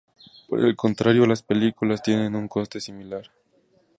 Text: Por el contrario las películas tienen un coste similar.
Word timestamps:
Por 0.49 0.61
el 0.65 0.75
contrario 0.75 1.27
las 1.27 1.43
películas 1.43 2.01
tienen 2.01 2.33
un 2.35 2.47
coste 2.47 2.81
similar. 2.81 3.29